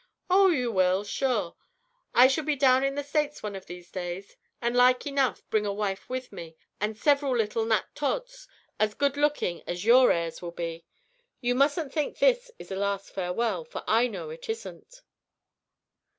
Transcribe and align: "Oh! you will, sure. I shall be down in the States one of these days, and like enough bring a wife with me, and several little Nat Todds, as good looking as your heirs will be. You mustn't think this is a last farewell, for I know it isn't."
"Oh! 0.31 0.49
you 0.49 0.71
will, 0.71 1.03
sure. 1.03 1.55
I 2.15 2.25
shall 2.27 2.43
be 2.43 2.55
down 2.55 2.83
in 2.83 2.95
the 2.95 3.03
States 3.03 3.43
one 3.43 3.55
of 3.55 3.67
these 3.67 3.91
days, 3.91 4.35
and 4.59 4.75
like 4.75 5.05
enough 5.05 5.47
bring 5.51 5.63
a 5.63 5.71
wife 5.71 6.09
with 6.09 6.31
me, 6.31 6.55
and 6.79 6.97
several 6.97 7.37
little 7.37 7.65
Nat 7.65 7.83
Todds, 7.93 8.47
as 8.79 8.95
good 8.95 9.15
looking 9.15 9.61
as 9.67 9.85
your 9.85 10.11
heirs 10.11 10.41
will 10.41 10.49
be. 10.49 10.87
You 11.39 11.53
mustn't 11.53 11.93
think 11.93 12.17
this 12.17 12.49
is 12.57 12.71
a 12.71 12.75
last 12.75 13.11
farewell, 13.11 13.63
for 13.63 13.83
I 13.85 14.07
know 14.07 14.31
it 14.31 14.49
isn't." 14.49 15.03